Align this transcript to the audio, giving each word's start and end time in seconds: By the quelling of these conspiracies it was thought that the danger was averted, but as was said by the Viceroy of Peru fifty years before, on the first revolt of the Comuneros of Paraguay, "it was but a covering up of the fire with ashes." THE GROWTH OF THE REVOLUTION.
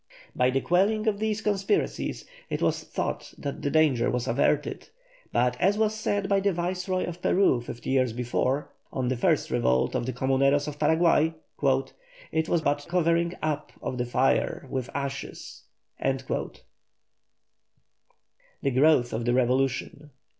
By 0.35 0.49
the 0.49 0.61
quelling 0.61 1.05
of 1.05 1.19
these 1.19 1.41
conspiracies 1.41 2.25
it 2.49 2.59
was 2.59 2.83
thought 2.83 3.35
that 3.37 3.61
the 3.61 3.69
danger 3.69 4.09
was 4.09 4.27
averted, 4.27 4.89
but 5.31 5.55
as 5.59 5.77
was 5.77 5.93
said 5.93 6.27
by 6.27 6.39
the 6.39 6.51
Viceroy 6.51 7.05
of 7.05 7.21
Peru 7.21 7.61
fifty 7.61 7.91
years 7.91 8.11
before, 8.11 8.71
on 8.91 9.09
the 9.09 9.15
first 9.15 9.51
revolt 9.51 9.93
of 9.93 10.07
the 10.07 10.11
Comuneros 10.13 10.67
of 10.67 10.79
Paraguay, 10.79 11.35
"it 12.31 12.49
was 12.49 12.63
but 12.63 12.83
a 12.83 12.89
covering 12.89 13.35
up 13.43 13.73
of 13.79 13.99
the 13.99 14.05
fire 14.07 14.65
with 14.71 14.89
ashes." 14.95 15.65
THE 15.99 16.13
GROWTH 18.71 19.13
OF 19.13 19.25
THE 19.25 19.33
REVOLUTION. 19.35 20.09